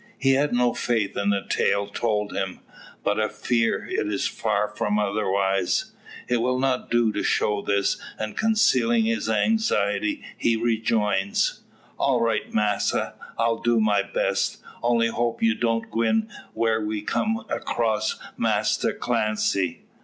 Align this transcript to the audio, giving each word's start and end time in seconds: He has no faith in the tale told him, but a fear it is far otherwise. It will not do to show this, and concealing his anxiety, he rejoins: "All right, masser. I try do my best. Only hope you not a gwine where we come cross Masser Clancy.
He 0.17 0.31
has 0.33 0.51
no 0.51 0.73
faith 0.73 1.15
in 1.15 1.29
the 1.29 1.45
tale 1.47 1.85
told 1.85 2.33
him, 2.35 2.61
but 3.03 3.19
a 3.19 3.29
fear 3.29 3.85
it 3.85 4.07
is 4.11 4.25
far 4.27 4.73
otherwise. 4.99 5.91
It 6.27 6.37
will 6.37 6.57
not 6.57 6.89
do 6.89 7.11
to 7.13 7.21
show 7.21 7.61
this, 7.61 7.97
and 8.17 8.35
concealing 8.35 9.05
his 9.05 9.29
anxiety, 9.29 10.23
he 10.35 10.55
rejoins: 10.55 11.59
"All 11.99 12.19
right, 12.19 12.51
masser. 12.51 13.13
I 13.37 13.45
try 13.53 13.57
do 13.63 13.79
my 13.79 14.01
best. 14.01 14.57
Only 14.81 15.09
hope 15.09 15.43
you 15.43 15.53
not 15.53 15.83
a 15.83 15.87
gwine 15.91 16.29
where 16.55 16.81
we 16.81 17.03
come 17.03 17.45
cross 17.65 18.15
Masser 18.35 18.93
Clancy. 18.93 19.83